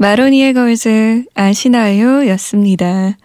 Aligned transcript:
마로니의 0.00 0.54
걸즈 0.54 1.24
아시나요? 1.34 2.26
였습니다. 2.28 3.18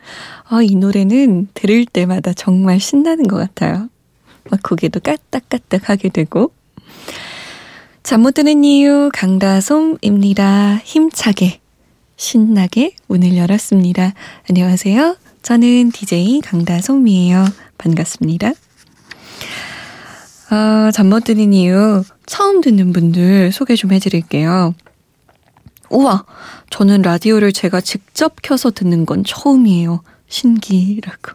어, 0.52 0.62
이 0.62 0.76
노래는 0.76 1.48
들을 1.54 1.86
때마다 1.86 2.34
정말 2.34 2.82
신나는 2.82 3.30
것 3.30 3.38
같아요. 3.38 3.88
막 4.52 4.60
고개도 4.62 5.00
까딱까딱 5.00 5.88
하게 5.90 6.10
되고. 6.10 6.52
잠 8.04 8.22
못 8.24 8.34
드는 8.34 8.66
이유 8.66 9.10
강다솜입니다. 9.14 10.82
힘차게, 10.84 11.62
신나게 12.18 12.92
문을 13.08 13.38
열었습니다. 13.38 14.14
안녕하세요. 14.50 15.16
저는 15.44 15.92
DJ 15.92 16.42
강다솜이에요. 16.42 17.46
반갑습니다. 17.78 18.50
어, 20.52 20.92
잠못 20.92 21.24
드는 21.24 21.54
이유 21.54 22.04
처음 22.26 22.60
듣는 22.60 22.92
분들 22.92 23.54
소개 23.54 23.78
좀 23.78 23.94
해드릴게요. 23.94 24.76
우와, 25.90 26.26
저는 26.70 27.02
라디오를 27.02 27.52
제가 27.52 27.82
직접 27.82 28.42
켜서 28.42 28.72
듣는 28.72 29.06
건 29.06 29.24
처음이에요. 29.24 30.02
신기라고. 30.28 31.34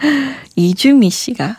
이주미 0.56 1.10
씨가. 1.10 1.58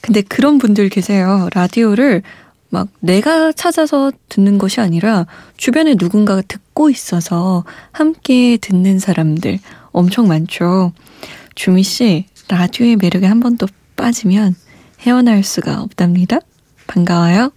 근데 0.00 0.20
그런 0.22 0.58
분들 0.58 0.88
계세요. 0.88 1.48
라디오를 1.54 2.22
막 2.68 2.88
내가 3.00 3.52
찾아서 3.52 4.12
듣는 4.28 4.58
것이 4.58 4.80
아니라 4.80 5.26
주변에 5.56 5.94
누군가가 5.96 6.42
듣고 6.42 6.90
있어서 6.90 7.64
함께 7.92 8.56
듣는 8.56 8.98
사람들 8.98 9.60
엄청 9.92 10.26
많죠. 10.26 10.92
주미 11.54 11.82
씨, 11.84 12.26
라디오의 12.48 12.96
매력에 12.96 13.26
한번더 13.26 13.66
빠지면 13.96 14.56
헤어날 15.00 15.44
수가 15.44 15.82
없답니다. 15.82 16.38
반가워요. 16.86 17.52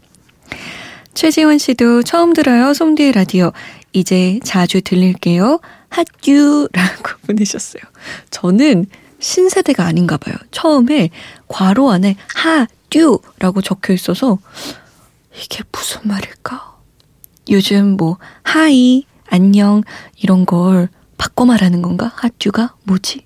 최지원 1.17 1.57
씨도 1.57 2.03
처음 2.03 2.31
들어요. 2.33 2.75
솜디의 2.75 3.11
라디오. 3.13 3.51
이제 3.91 4.39
자주 4.43 4.81
들릴게요. 4.81 5.59
핫규라고 5.89 7.03
보내셨어요. 7.25 7.81
저는 8.29 8.85
신세대가 9.17 9.83
아닌가 9.83 10.17
봐요. 10.17 10.35
처음에 10.51 11.09
괄호 11.47 11.89
안에 11.89 12.17
하듀라고 12.35 13.63
적혀 13.63 13.94
있어서 13.94 14.38
이게 15.44 15.63
무슨 15.72 16.01
말일까? 16.03 16.77
요즘 17.50 17.97
뭐 17.97 18.19
하이, 18.44 19.03
안녕 19.27 19.81
이런 20.17 20.45
걸 20.45 20.88
바꿔 21.17 21.45
말하는 21.45 21.81
건가? 21.81 22.11
핫듀가 22.13 22.75
뭐지? 22.83 23.25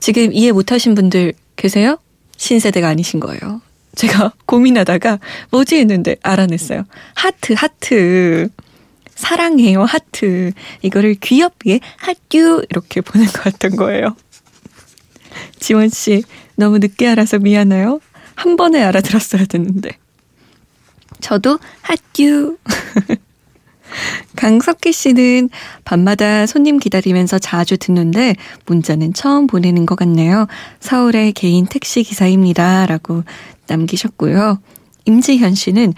지금 0.00 0.34
이해 0.34 0.52
못하신 0.52 0.94
분들 0.94 1.32
계세요? 1.56 1.96
신세대가 2.36 2.88
아니신 2.88 3.20
거예요. 3.20 3.62
제가 3.94 4.32
고민하다가 4.46 5.18
뭐지 5.50 5.76
했는데 5.76 6.16
알아냈어요. 6.22 6.84
하트, 7.14 7.54
하트. 7.54 8.48
사랑해요, 9.14 9.84
하트. 9.84 10.52
이거를 10.82 11.14
귀엽게 11.14 11.80
하듀 11.98 12.64
이렇게 12.70 13.00
보낸 13.02 13.26
것 13.26 13.42
같던 13.44 13.76
거예요. 13.76 14.16
지원 15.58 15.88
씨, 15.88 16.24
너무 16.56 16.78
늦게 16.78 17.08
알아서 17.08 17.38
미안해요. 17.38 18.00
한 18.34 18.56
번에 18.56 18.82
알아들었어야 18.82 19.44
됐는데. 19.44 19.90
저도 21.20 21.58
하듀. 21.82 22.56
강석희 24.36 24.92
씨는 24.92 25.50
밤마다 25.84 26.46
손님 26.46 26.78
기다리면서 26.78 27.38
자주 27.38 27.76
듣는데 27.76 28.34
문자는 28.66 29.12
처음 29.14 29.46
보내는 29.46 29.86
것 29.86 29.96
같네요. 29.96 30.46
서울의 30.80 31.32
개인 31.32 31.66
택시 31.66 32.02
기사입니다. 32.02 32.86
라고 32.86 33.24
남기셨고요. 33.66 34.58
임지현 35.04 35.54
씨는 35.54 35.94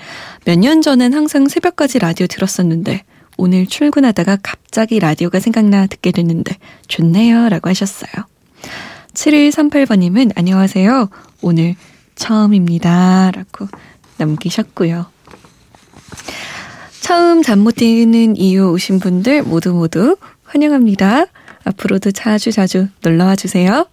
몇 0.47 0.59
년 0.59 0.81
전엔 0.83 1.13
항상 1.13 1.49
새벽까지 1.49 1.99
라디오 1.99 2.27
들었었는데 2.27 3.03
오늘 3.37 3.67
출근하다가 3.67 4.39
갑자기 4.43 4.99
라디오가 5.01 5.41
생각나 5.41 5.87
듣게 5.87 6.13
됐는데 6.13 6.57
좋네요. 6.89 7.49
라고 7.49 7.69
하셨어요. 7.69 8.11
7138번님은 9.15 10.33
안녕하세요. 10.37 11.09
오늘 11.43 11.75
처음입니다. 12.15 13.31
라고 13.33 13.69
남기셨고요. 14.19 15.07
처음 17.05 17.43
잠 17.43 17.59
못 17.59 17.77
드는 17.77 18.39
이유 18.39 18.71
오신 18.71 18.99
분들 18.99 19.43
모두 19.43 19.75
모두 19.75 20.17
환영합니다. 20.45 21.27
앞으로도 21.65 22.13
자주 22.13 22.51
자주 22.51 22.89
놀러와 23.03 23.37
주세요. 23.37 23.87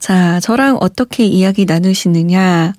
자, 0.00 0.40
저랑 0.40 0.78
어떻게 0.80 1.24
이야기 1.24 1.64
나누시느냐, 1.64 2.72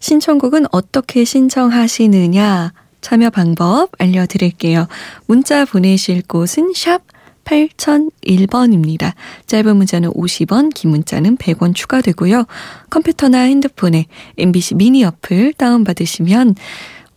신청곡은 0.00 0.68
어떻게 0.72 1.26
신청하시느냐, 1.26 2.72
참여 3.02 3.28
방법 3.28 3.90
알려드릴게요. 3.98 4.88
문자 5.26 5.66
보내실 5.66 6.22
곳은 6.26 6.72
샵 6.74 7.02
8001번입니다. 7.44 9.12
짧은 9.48 9.76
문자는 9.76 10.14
50원, 10.14 10.72
긴 10.72 10.92
문자는 10.92 11.36
100원 11.36 11.74
추가되고요. 11.74 12.46
컴퓨터나 12.88 13.40
핸드폰에 13.40 14.06
MBC 14.38 14.76
미니 14.76 15.04
어플 15.04 15.52
다운받으시면 15.58 16.54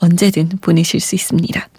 언제든 0.05 0.49
보내실 0.61 0.99
수 0.99 1.15
있습니다. 1.15 1.69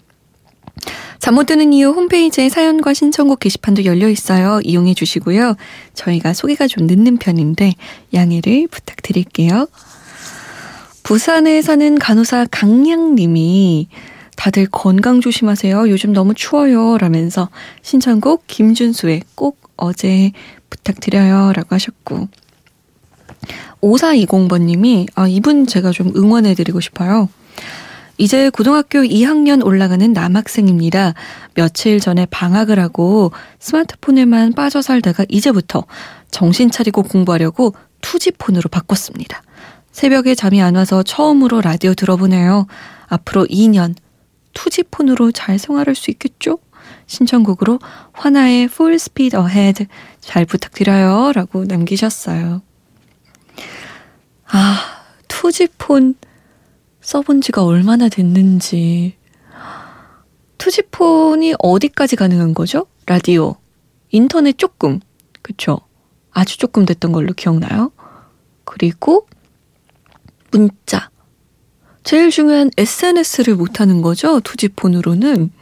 잠 1.19 1.34
못 1.34 1.47
드는 1.47 1.72
이유 1.72 1.91
홈페이지에 1.91 2.48
사연과 2.48 2.94
신청곡 2.94 3.41
게시판도 3.41 3.84
열려 3.84 4.09
있어요. 4.09 4.60
이용해 4.62 4.94
주시고요. 4.94 5.56
저희가 5.94 6.34
소개가 6.34 6.66
좀 6.69 6.86
늦는 6.86 7.16
편인데 7.16 7.72
양해를 8.15 8.69
부탁드릴게요. 8.70 9.66
부산에 11.03 11.62
사는 11.62 11.98
간호사 11.98 12.47
강양님이 12.50 13.88
다들 14.36 14.66
건강 14.66 15.20
조심하세요. 15.20 15.88
요즘 15.88 16.12
너무 16.12 16.34
추워요. 16.34 16.98
라면서 16.98 17.48
신청곡 17.82 18.47
김준수의 18.47 19.22
꼭 19.34 19.59
어제 19.76 20.32
부탁드려요. 20.70 21.53
라고 21.54 21.75
하셨고. 21.75 22.28
5420번님이, 23.82 25.09
아, 25.15 25.28
이분 25.28 25.66
제가 25.66 25.92
좀 25.92 26.12
응원해드리고 26.16 26.81
싶어요. 26.81 27.28
이제 28.19 28.49
고등학교 28.49 29.00
2학년 29.00 29.65
올라가는 29.65 30.12
남학생입니다. 30.12 31.15
며칠 31.54 32.00
전에 32.00 32.27
방학을 32.27 32.78
하고 32.78 33.33
스마트폰에만 33.59 34.54
빠져 34.54 34.80
살다가 34.80 35.24
이제부터 35.28 35.84
정신 36.30 36.71
차리고 36.71 37.03
공부하려고 37.03 37.74
투지폰으로 38.01 38.68
바꿨습니다. 38.71 39.42
새벽에 39.92 40.34
잠이 40.34 40.63
안 40.63 40.77
와서 40.77 41.03
처음으로 41.03 41.60
라디오 41.60 41.95
들어보네요. 41.95 42.66
앞으로 43.09 43.47
2년 43.47 43.95
투지폰으로 44.54 45.33
잘 45.33 45.59
생활할 45.59 45.95
수 45.95 46.10
있겠죠? 46.10 46.59
신청곡으로 47.07 47.78
화나의 48.13 48.65
Full 48.65 48.95
Speed 48.95 49.36
Ahead 49.36 49.86
잘 50.21 50.45
부탁드려요. 50.47 51.33
라고 51.34 51.65
남기셨어요. 51.65 52.63
아, 54.48 55.03
투지폰 55.28 56.15
써본 57.06 57.41
지가 57.41 57.64
얼마나 57.64 58.08
됐는지. 58.08 59.14
투지폰이 60.58 61.54
어디까지 61.60 62.16
가능한 62.16 62.53
거죠? 62.53 62.88
라디오. 63.06 63.54
인터넷 64.10 64.58
조금. 64.58 64.98
그쵸? 65.41 65.78
아주 66.32 66.58
조금 66.58 66.84
됐던 66.84 67.12
걸로 67.12 67.32
기억나요? 67.32 67.92
그리고 68.64 69.28
문자. 70.50 71.10
제일 72.03 72.30
중요한 72.30 72.72
SNS를 72.76 73.54
못하는 73.54 74.03
거죠? 74.03 74.41
투지폰으로는. 74.41 75.53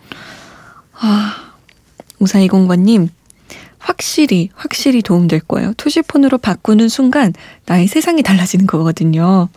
아, 0.94 1.52
5420번님, 2.20 3.10
확실히, 3.78 4.48
확실히 4.54 5.02
도움될 5.02 5.40
거예요. 5.40 5.74
투지폰으로 5.76 6.38
바꾸는 6.38 6.88
순간 6.88 7.34
나의 7.66 7.86
세상이 7.86 8.22
달라지는 8.22 8.66
거거든요. 8.66 9.50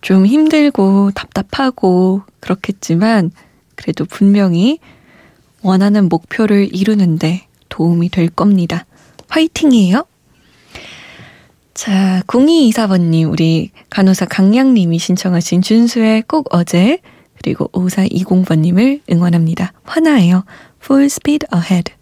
좀 0.00 0.26
힘들고 0.26 1.12
답답하고 1.14 2.22
그렇겠지만 2.40 3.30
그래도 3.74 4.04
분명히 4.04 4.78
원하는 5.62 6.08
목표를 6.08 6.74
이루는데 6.74 7.46
도움이 7.68 8.08
될 8.08 8.28
겁니다. 8.28 8.86
화이팅이에요. 9.28 10.04
자, 11.74 12.22
0224번님, 12.26 13.30
우리 13.30 13.70
간호사 13.88 14.26
강양님이 14.26 14.98
신청하신 14.98 15.62
준수의 15.62 16.22
꼭 16.22 16.48
어제, 16.50 16.98
그리고 17.38 17.68
5420번님을 17.72 19.00
응원합니다. 19.10 19.72
화나예요. 19.84 20.44
Full 20.82 21.06
speed 21.06 21.46
ahead. 21.54 21.92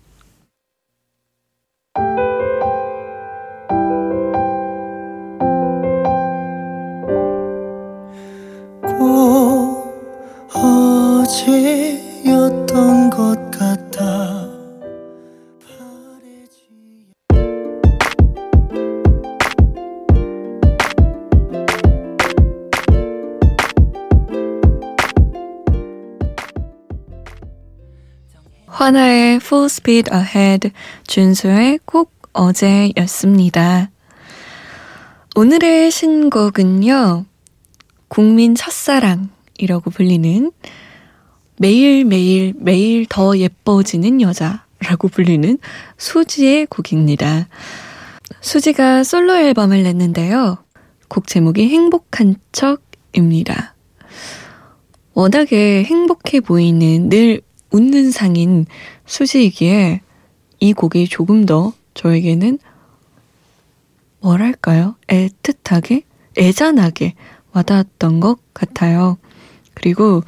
어제였던 11.29 13.11
것 13.11 13.51
같아 13.51 14.49
화나의 28.67 29.35
Full 29.37 29.67
Speed 29.67 30.11
Ahead, 30.11 30.71
준수의 31.07 31.81
꼭 31.85 32.11
어제였습니다. 32.33 33.91
오늘의 35.37 35.91
신곡은요, 35.91 37.27
국민 38.09 38.55
첫사랑이라고 38.55 39.91
불리는 39.91 40.53
매일매일 41.59 42.55
매일 42.57 43.07
더 43.07 43.37
예뻐지는 43.37 44.21
여자라고 44.21 45.09
불리는 45.09 45.59
수지의 45.97 46.67
곡입니다. 46.67 47.49
수지가 48.41 49.05
솔로 49.05 49.37
앨범을 49.37 49.83
냈는데요. 49.83 50.59
곡 51.09 51.27
제목이 51.27 51.69
행복한 51.69 52.37
척입니다. 52.53 53.75
워낙에 55.15 55.85
행복해 55.85 56.41
보이는 56.41 57.09
늘 57.09 57.41
웃는 57.71 58.13
상인 58.13 58.67
수지이기에 59.07 60.01
이 60.61 60.73
곡이 60.73 61.09
조금 61.09 61.45
더 61.45 61.73
저에게는 61.95 62.59
뭐랄까요? 64.21 64.97
애틋하게, 65.09 66.05
애잔하게 66.37 67.15
와닿았던 67.53 68.21
것 68.21 68.39
같아요. 68.55 69.19
그리고 69.75 70.23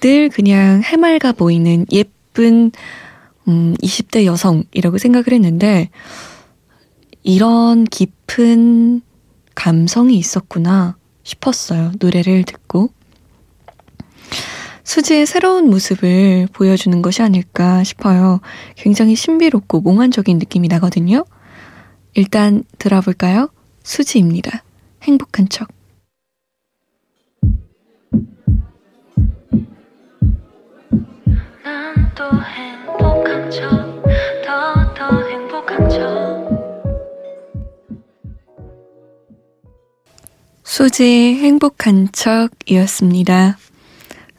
늘 0.00 0.28
그냥 0.28 0.82
해맑아 0.82 1.32
보이는 1.32 1.86
예쁜 1.92 2.70
음, 3.48 3.74
20대 3.80 4.24
여성이라고 4.24 4.98
생각을 4.98 5.32
했는데 5.32 5.90
이런 7.22 7.84
깊은 7.84 9.02
감성이 9.54 10.16
있었구나 10.16 10.96
싶었어요. 11.22 11.92
노래를 11.98 12.44
듣고. 12.44 12.90
수지의 14.84 15.26
새로운 15.26 15.68
모습을 15.68 16.46
보여주는 16.52 17.02
것이 17.02 17.20
아닐까 17.22 17.82
싶어요. 17.82 18.40
굉장히 18.76 19.16
신비롭고 19.16 19.80
몽환적인 19.80 20.38
느낌이 20.38 20.68
나거든요. 20.68 21.24
일단 22.14 22.62
들어볼까요? 22.78 23.50
수지입니다. 23.82 24.62
행복한 25.02 25.48
척. 25.48 25.75
수지의 40.76 41.36
행복한 41.36 42.08
척이었습니다. 42.12 43.56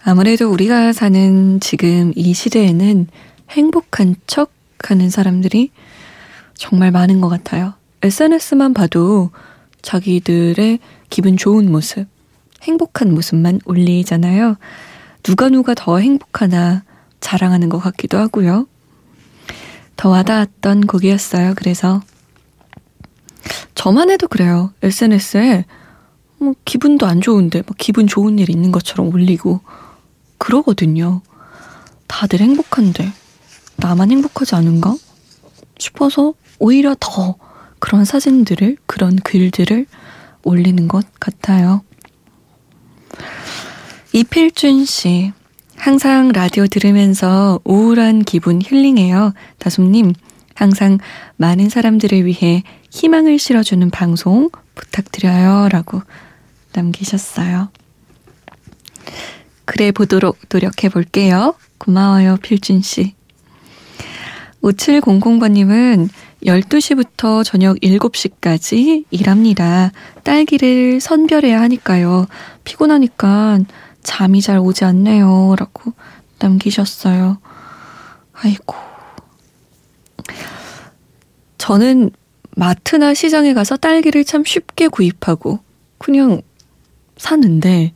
아무래도 0.03 0.51
우리가 0.51 0.93
사는 0.93 1.59
지금 1.59 2.13
이 2.15 2.33
시대에는 2.33 3.07
행복한 3.49 4.15
척 4.27 4.51
하는 4.79 5.09
사람들이 5.09 5.71
정말 6.53 6.91
많은 6.91 7.21
것 7.21 7.29
같아요. 7.29 7.73
SNS만 8.03 8.73
봐도 8.73 9.31
자기들의 9.81 10.79
기분 11.09 11.37
좋은 11.37 11.71
모습, 11.71 12.07
행복한 12.61 13.13
모습만 13.13 13.59
올리잖아요. 13.65 14.57
누가 15.23 15.49
누가 15.49 15.73
더 15.73 15.97
행복하나 15.97 16.83
자랑하는 17.19 17.69
것 17.69 17.79
같기도 17.79 18.17
하고요. 18.17 18.67
더 19.95 20.09
와닿았던 20.09 20.87
곡이었어요. 20.87 21.53
그래서 21.55 22.01
저만 23.75 24.09
해도 24.09 24.27
그래요. 24.27 24.73
SNS에 24.83 25.65
뭐 26.37 26.53
기분도 26.65 27.05
안 27.05 27.21
좋은데 27.21 27.63
막 27.65 27.75
기분 27.77 28.07
좋은 28.07 28.39
일 28.39 28.49
있는 28.49 28.71
것처럼 28.71 29.13
올리고 29.13 29.61
그러거든요. 30.37 31.21
다들 32.07 32.39
행복한데 32.39 33.11
나만 33.77 34.11
행복하지 34.11 34.55
않은가 34.55 34.95
싶어서 35.77 36.33
오히려 36.59 36.95
더 36.99 37.35
그런 37.79 38.05
사진들을 38.05 38.77
그런 38.85 39.15
글들을 39.17 39.85
올리는 40.43 40.87
것 40.87 41.05
같아요. 41.19 41.81
이필준 44.13 44.85
씨 44.85 45.33
항상 45.87 46.33
라디오 46.33 46.67
들으면서 46.67 47.61
우울한 47.63 48.23
기분 48.23 48.61
힐링해요. 48.61 49.33
다솜님 49.57 50.15
항상 50.53 50.97
많은 51.37 51.69
사람들을 51.69 52.25
위해 52.25 52.63
희망을 52.91 53.39
실어주는 53.39 53.89
방송 53.89 54.49
부탁드려요. 54.75 55.69
라고 55.71 56.01
남기셨어요. 56.73 57.69
그래 59.63 59.93
보도록 59.93 60.37
노력해 60.49 60.89
볼게요. 60.89 61.55
고마워요, 61.77 62.35
필준 62.43 62.81
씨. 62.81 63.15
5700번님은 64.61 66.09
12시부터 66.43 67.45
저녁 67.45 67.77
7시까지 67.77 69.05
일합니다. 69.09 69.93
딸기를 70.23 70.99
선별해야 70.99 71.61
하니까요. 71.61 72.27
피곤하니까 72.65 73.59
잠이 74.07 74.41
잘 74.41 74.57
오지 74.57 74.85
않네요. 74.85 75.55
라고 75.59 75.91
남기셨어요. 76.39 77.39
아이고. 78.31 78.73
저는 81.57 82.11
마트나 82.55 83.13
시장에 83.13 83.53
가서 83.53 83.75
딸기를 83.75 84.23
참 84.23 84.45
쉽게 84.45 84.87
구입하고 84.87 85.59
그냥 85.97 86.41
사는데 87.17 87.93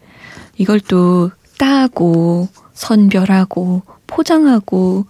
이걸 0.58 0.82
또 0.82 1.32
따고 1.58 2.50
선별하고 2.74 3.84
포장하고 4.06 5.06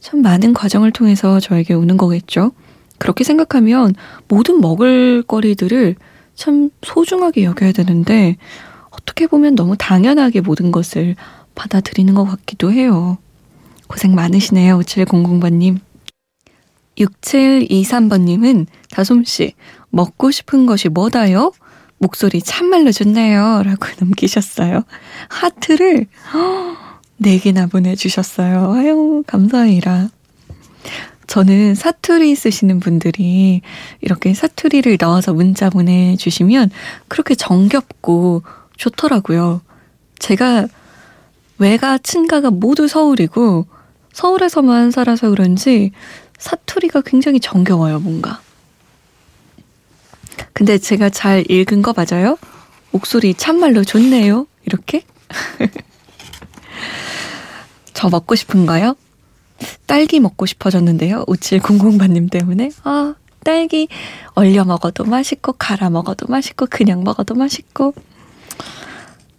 참 0.00 0.22
많은 0.22 0.54
과정을 0.54 0.90
통해서 0.90 1.38
저에게 1.38 1.74
오는 1.74 1.96
거겠죠. 1.96 2.50
그렇게 2.98 3.22
생각하면 3.22 3.94
모든 4.26 4.60
먹을 4.60 5.22
거리들을 5.22 5.94
참 6.34 6.70
소중하게 6.82 7.44
여겨야 7.44 7.70
되는데 7.70 8.36
어떻게 8.92 9.26
보면 9.26 9.54
너무 9.54 9.76
당연하게 9.76 10.40
모든 10.40 10.70
것을 10.70 11.16
받아들이는 11.54 12.14
것 12.14 12.24
같기도 12.24 12.70
해요. 12.72 13.18
고생 13.88 14.14
많으시네요. 14.14 14.78
5700번님. 14.78 15.78
6723번님은 16.98 18.66
다솜씨, 18.90 19.54
먹고 19.90 20.30
싶은 20.30 20.66
것이 20.66 20.88
뭐다요? 20.88 21.52
목소리 21.98 22.42
참말로 22.42 22.92
좋네요. 22.92 23.62
라고 23.64 23.86
남기셨어요. 24.00 24.82
하트를 25.28 26.06
4개나 27.20 27.70
보내주셨어요. 27.70 28.72
아유, 28.72 29.22
감사해라. 29.26 30.08
저는 31.28 31.74
사투리 31.74 32.34
쓰시는 32.34 32.80
분들이 32.80 33.62
이렇게 34.00 34.34
사투리를 34.34 34.98
넣어서 35.00 35.32
문자 35.32 35.70
보내주시면 35.70 36.70
그렇게 37.08 37.34
정겹고 37.34 38.42
좋더라고요. 38.76 39.62
제가 40.18 40.66
외가, 41.58 41.98
친가가 41.98 42.50
모두 42.50 42.88
서울이고 42.88 43.66
서울에서만 44.12 44.90
살아서 44.90 45.30
그런지 45.30 45.92
사투리가 46.38 47.02
굉장히 47.02 47.40
정겨워요, 47.40 48.00
뭔가. 48.00 48.40
근데 50.52 50.78
제가 50.78 51.08
잘 51.10 51.48
읽은 51.50 51.82
거 51.82 51.94
맞아요? 51.96 52.36
목소리 52.90 53.34
참말로 53.34 53.84
좋네요. 53.84 54.46
이렇게? 54.64 55.04
저 57.94 58.08
먹고 58.08 58.34
싶은가요? 58.34 58.96
딸기 59.86 60.20
먹고 60.20 60.46
싶어졌는데요. 60.46 61.24
5700번님 61.26 62.30
때문에. 62.30 62.70
아, 62.82 63.14
딸기 63.44 63.88
얼려 64.34 64.64
먹어도 64.64 65.04
맛있고, 65.04 65.52
갈아 65.52 65.90
먹어도 65.90 66.26
맛있고, 66.26 66.66
그냥 66.68 67.04
먹어도 67.04 67.34
맛있고. 67.34 67.94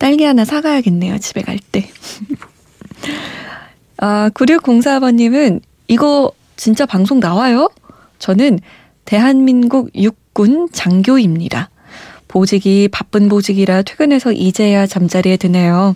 딸기 0.03 0.25
하나 0.25 0.43
사가야겠네요. 0.43 1.17
집에 1.19 1.43
갈 1.43 1.57
때. 1.57 1.89
아, 3.95 4.29
9604번님은 4.33 5.61
이거 5.87 6.33
진짜 6.57 6.85
방송 6.85 7.21
나와요? 7.21 7.69
저는 8.19 8.59
대한민국 9.05 9.91
6 9.95 10.17
일꾼 10.33 10.67
장교입니다. 10.73 11.69
보직이 12.27 12.89
바쁜 12.91 13.29
보직이라 13.29 13.83
퇴근해서 13.83 14.33
이제야 14.33 14.87
잠자리에 14.87 15.37
드네요. 15.37 15.95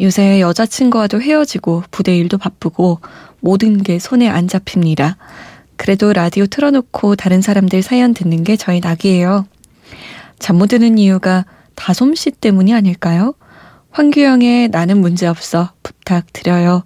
요새 0.00 0.40
여자친구와도 0.40 1.20
헤어지고 1.20 1.84
부대 1.92 2.16
일도 2.16 2.38
바쁘고 2.38 2.98
모든 3.38 3.84
게 3.84 4.00
손에 4.00 4.28
안 4.28 4.48
잡힙니다. 4.48 5.16
그래도 5.76 6.12
라디오 6.12 6.46
틀어놓고 6.46 7.14
다른 7.14 7.40
사람들 7.40 7.82
사연 7.82 8.14
듣는 8.14 8.42
게 8.42 8.56
저희 8.56 8.80
낙이에요. 8.80 9.46
잠 10.40 10.56
못 10.56 10.66
드는 10.66 10.98
이유가 10.98 11.44
다솜씨 11.74 12.32
때문이 12.32 12.74
아닐까요? 12.74 13.34
황규영의 13.90 14.68
나는 14.68 15.00
문제없어 15.00 15.70
부탁드려요. 15.82 16.84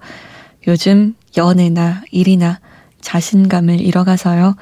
요즘 0.66 1.14
연애나 1.36 2.02
일이나 2.10 2.60
자신감을 3.00 3.80
잃어가서요. 3.80 4.56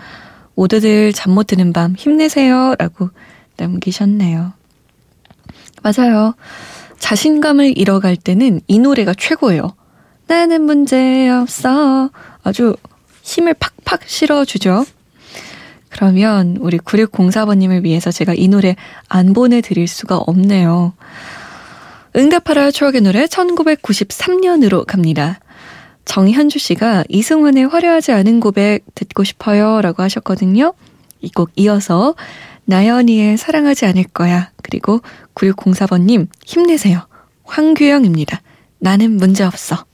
모두들 0.54 1.12
잠 1.12 1.32
못 1.32 1.46
드는 1.46 1.72
밤 1.72 1.94
힘내세요. 1.96 2.74
라고 2.78 3.10
남기셨네요. 3.56 4.52
맞아요. 5.82 6.34
자신감을 6.98 7.76
잃어갈 7.76 8.16
때는 8.16 8.60
이 8.66 8.78
노래가 8.78 9.14
최고예요. 9.14 9.74
나는 10.26 10.62
문제없어. 10.62 12.10
아주 12.42 12.76
힘을 13.22 13.54
팍팍 13.54 14.04
실어주죠. 14.06 14.84
그러면 15.94 16.56
우리 16.58 16.76
9604번님을 16.78 17.84
위해서 17.84 18.10
제가 18.10 18.34
이 18.34 18.48
노래 18.48 18.74
안 19.08 19.32
보내드릴 19.32 19.86
수가 19.86 20.16
없네요. 20.18 20.92
응답하라 22.16 22.72
추억의 22.72 23.00
노래 23.02 23.26
1993년으로 23.26 24.84
갑니다. 24.86 25.38
정현주 26.04 26.58
씨가 26.58 27.04
이승환의 27.08 27.68
화려하지 27.68 28.10
않은 28.10 28.40
고백 28.40 28.84
듣고 28.96 29.22
싶어요 29.22 29.80
라고 29.82 30.02
하셨거든요. 30.02 30.74
이 31.22 31.30
곡 31.30 31.50
이어서 31.54 32.16
나연이의 32.64 33.36
사랑하지 33.36 33.86
않을 33.86 34.04
거야. 34.12 34.50
그리고 34.64 35.00
9604번님 35.36 36.26
힘내세요. 36.44 37.06
황규영입니다. 37.44 38.40
나는 38.80 39.16
문제없어. 39.16 39.84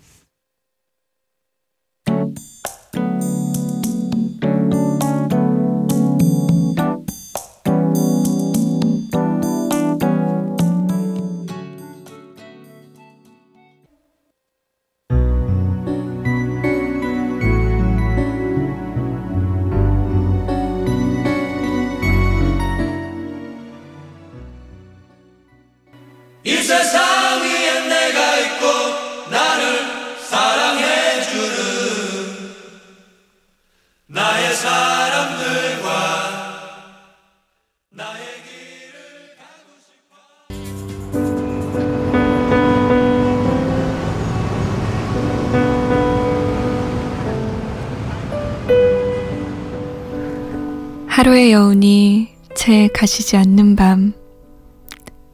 채 52.70 52.86
가시지 52.94 53.36
않는 53.36 53.74
밤. 53.74 54.12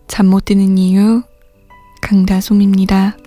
잠 0.08 0.24
못 0.24 0.46
드는 0.46 0.78
이유, 0.78 1.20
강다솜입니다. 2.00 3.18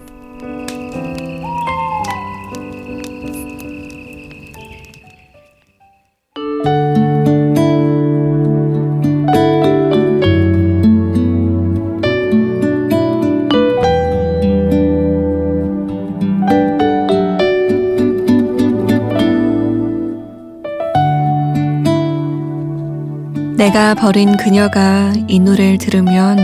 내가 23.69 23.93
버린 23.93 24.35
그녀가 24.35 25.13
이 25.27 25.39
노래를 25.39 25.77
들으면 25.77 26.39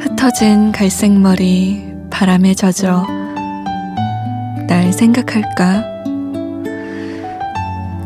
흩어진 0.00 0.72
갈색 0.72 1.12
머리 1.12 1.84
바람에 2.08 2.54
젖어 2.54 3.06
날 4.66 4.90
생각할까? 4.90 5.84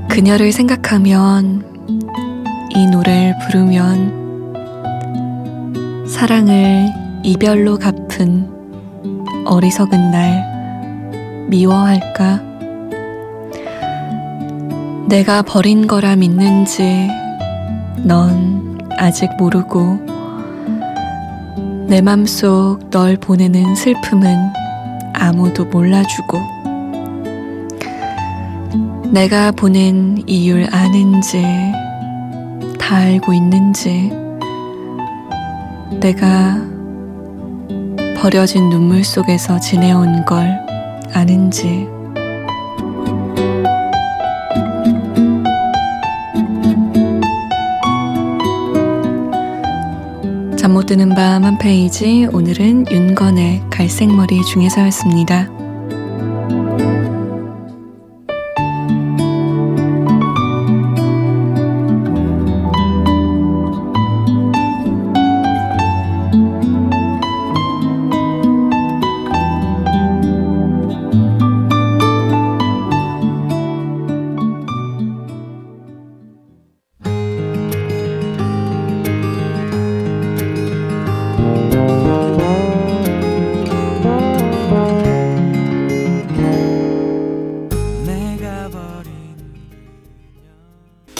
그녀를 0.08 0.50
생각하면 0.50 1.64
이 2.74 2.88
노래를 2.88 3.36
부르면 3.46 4.46
사랑을 6.08 6.88
이별로 7.22 7.78
갚은 7.78 8.50
어리석은 9.46 10.10
날 10.10 11.46
미워할까? 11.50 12.42
내가 15.08 15.42
버린 15.42 15.86
거라 15.86 16.16
믿는지 16.16 17.08
넌 18.04 18.78
아직 18.98 19.30
모르고 19.38 19.98
내 21.88 22.00
맘속 22.00 22.90
널 22.90 23.16
보내는 23.16 23.74
슬픔은 23.74 24.36
아무도 25.14 25.64
몰라주고 25.66 26.38
내가 29.12 29.52
보낸 29.52 30.22
이유를 30.26 30.74
아는지 30.74 31.42
다 32.78 32.96
알고 32.96 33.32
있는지 33.32 34.12
내가 36.00 36.60
버려진 38.20 38.68
눈물 38.68 39.04
속에서 39.04 39.60
지내온 39.60 40.24
걸 40.24 40.58
아는지 41.12 41.95
잠 50.66 50.72
못 50.72 50.86
드는 50.86 51.14
밤 51.14 51.44
한 51.44 51.58
페이지 51.58 52.26
오늘은 52.32 52.86
윤건의 52.90 53.62
갈색머리 53.70 54.44
중에서였습니다. 54.46 55.55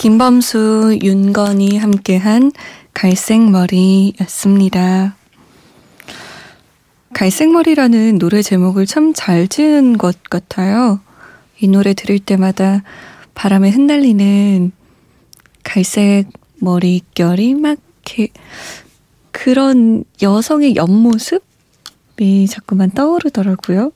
김범수, 0.07 0.99
윤건이 1.03 1.77
함께한 1.79 2.53
갈색머리였습니다. 2.93 5.17
갈색머리라는 7.13 8.17
노래 8.17 8.41
제목을 8.41 8.85
참 8.85 9.13
잘 9.13 9.49
지은 9.49 9.97
것 9.97 10.23
같아요. 10.29 11.01
이 11.59 11.67
노래 11.67 11.93
들을 11.93 12.19
때마다 12.19 12.83
바람에 13.33 13.69
흩날리는 13.69 14.71
갈색 15.65 16.29
머리결이 16.61 17.55
막 17.55 17.77
그런 19.31 20.05
여성의 20.21 20.77
옆모습이 20.77 22.47
자꾸만 22.47 22.91
떠오르더라고요. 22.91 23.91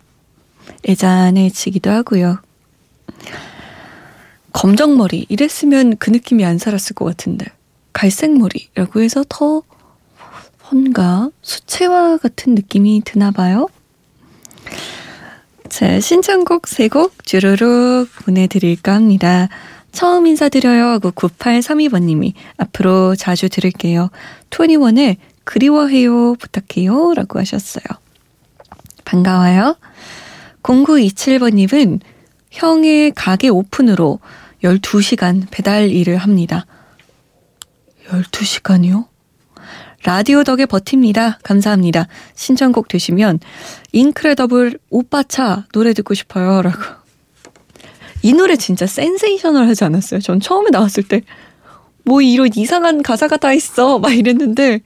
애잔해지기도 0.90 1.90
하고요. 1.90 2.40
검정머리 4.62 5.26
이랬으면 5.28 5.98
그 5.98 6.12
느낌이 6.12 6.46
안 6.46 6.60
살았을 6.60 6.94
것 6.94 7.04
같은데 7.04 7.48
갈색머리라고 7.94 9.02
해서 9.02 9.26
더 9.28 9.64
뭔가 10.70 11.32
수채화 11.42 12.18
같은 12.18 12.54
느낌이 12.54 13.02
드나 13.04 13.32
봐요. 13.32 13.68
자, 15.68 16.00
신청곡 16.00 16.68
세곡 16.68 17.26
주르륵 17.26 18.08
보내드릴까 18.24 18.94
합니다. 18.94 19.50
처음 19.92 20.28
인사드려요 20.28 20.86
하고 20.86 21.10
9832번님이 21.10 22.34
앞으로 22.58 23.16
자주 23.16 23.50
들을게요. 23.50 24.12
21의 24.52 25.18
그리워해요 25.44 26.36
부탁해요 26.36 27.16
라고 27.16 27.40
하셨어요. 27.40 27.84
반가워요. 29.06 29.76
0927번님은 30.62 32.00
형의 32.52 33.12
가게 33.16 33.50
오픈으로 33.50 34.20
12시간 34.64 35.46
배달 35.52 35.90
일을 35.90 36.18
합니다. 36.18 36.66
12시간이요? 38.10 39.08
라디오 40.04 40.44
덕에 40.44 40.66
버팁니다. 40.66 41.40
감사합니다. 41.44 42.08
신청곡 42.34 42.88
되시면 42.88 43.40
인크레더블 43.92 44.80
오빠차 44.90 45.66
노래 45.74 45.94
듣고 45.94 46.14
싶어요. 46.14 46.62
라고. 46.62 46.80
이 48.24 48.34
노래 48.34 48.56
진짜 48.56 48.86
센세이셔널 48.86 49.68
하지 49.68 49.84
않았어요? 49.84 50.20
전 50.22 50.40
처음에 50.40 50.70
나왔을 50.72 51.04
때, 51.04 51.22
뭐 52.04 52.22
이런 52.22 52.50
이상한 52.56 53.04
가사가 53.04 53.38
다 53.38 53.54
있어. 53.54 54.00
막 54.00 54.14
이랬는데, 54.14 54.82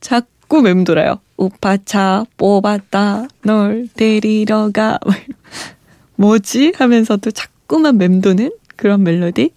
자꾸 0.00 0.62
맴돌아요. 0.62 1.20
오빠차 1.36 2.24
뽑았다. 2.36 3.28
널 3.42 3.88
데리러 3.94 4.70
가. 4.72 4.98
뭐지? 6.16 6.72
하면서도 6.76 7.30
자꾸만 7.30 7.98
맴도는 7.98 8.50
그런 8.78 9.02
멜로디. 9.02 9.50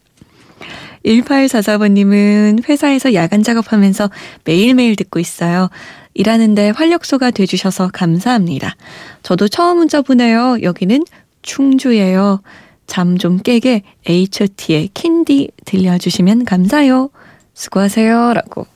1844번님은 1.05 2.67
회사에서 2.67 3.13
야간 3.13 3.43
작업하면서 3.43 4.09
매일매일 4.43 4.95
듣고 4.97 5.19
있어요. 5.19 5.69
일하는데 6.13 6.71
활력소가 6.71 7.31
돼주셔서 7.31 7.89
감사합니다. 7.93 8.75
저도 9.23 9.47
처음 9.47 9.77
문자 9.77 10.01
보내요. 10.01 10.57
여기는 10.61 11.05
충주예요. 11.43 12.41
잠 12.87 13.17
좀 13.17 13.37
깨게 13.37 13.83
H.O.T의 14.05 14.89
캔디 14.93 15.51
들려주시면 15.63 16.43
감사요. 16.43 17.09
수고하세요. 17.53 18.33
라고. 18.33 18.67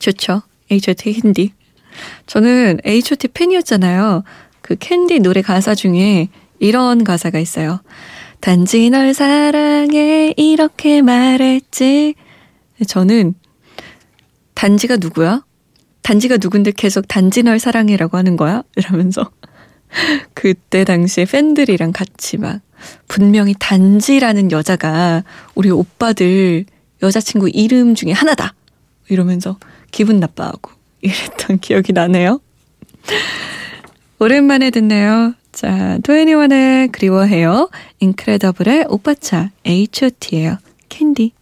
좋죠. 0.00 0.42
H.O.T 0.70 1.12
캔디. 1.20 1.52
저는 2.26 2.80
H.O.T 2.84 3.28
팬이었잖아요. 3.28 4.24
그 4.62 4.76
캔디 4.76 5.20
노래 5.20 5.42
가사 5.42 5.74
중에 5.74 6.28
이런 6.58 7.04
가사가 7.04 7.38
있어요. 7.38 7.80
단지 8.44 8.90
널 8.90 9.14
사랑해 9.14 10.34
이렇게 10.36 11.00
말했지. 11.00 12.14
저는 12.86 13.32
단지가 14.52 14.98
누구야? 14.98 15.46
단지가 16.02 16.36
누군데 16.36 16.72
계속 16.72 17.08
단지 17.08 17.42
널 17.42 17.58
사랑해라고 17.58 18.18
하는 18.18 18.36
거야? 18.36 18.62
이러면서 18.76 19.30
그때 20.34 20.84
당시에 20.84 21.24
팬들이랑 21.24 21.92
같이 21.92 22.36
막 22.36 22.60
분명히 23.08 23.54
단지라는 23.58 24.52
여자가 24.52 25.24
우리 25.54 25.70
오빠들 25.70 26.66
여자친구 27.02 27.48
이름 27.48 27.94
중에 27.94 28.12
하나다. 28.12 28.52
이러면서 29.08 29.58
기분 29.90 30.20
나빠하고 30.20 30.70
이랬던 31.00 31.60
기억이 31.64 31.94
나네요. 31.94 32.42
오랜만에 34.18 34.68
듣네요. 34.68 35.32
자, 35.54 35.98
도애니원의 36.02 36.88
그리워해요. 36.88 37.70
인크레더블의 38.00 38.86
오빠차 38.88 39.50
H.O.T예요. 39.64 40.58
캔디. 40.88 41.32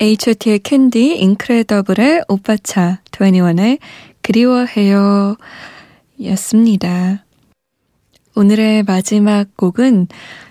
H.O.T의 0.00 0.60
캔디, 0.60 1.18
인크레더블의 1.18 2.22
오빠차, 2.28 3.02
21의 3.10 3.78
그리워해요 4.22 5.36
였습니다. 6.24 7.26
오늘의 8.34 8.84
마지막 8.84 9.54
곡은 9.58 10.08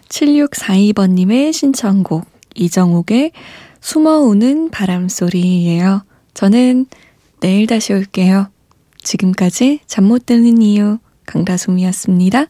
7642번님의 0.08 1.52
신청곡, 1.52 2.26
이정옥의 2.54 3.32
숨어오는 3.82 4.70
바람소리예요. 4.70 6.04
저는 6.36 6.86
내일 7.40 7.66
다시 7.66 7.94
올게요. 7.94 8.50
지금까지 9.02 9.80
잠 9.88 10.06
못 10.06 10.28
드는 10.28 10.62
이유 10.62 11.00
강다솜이었습니다. 11.26 12.46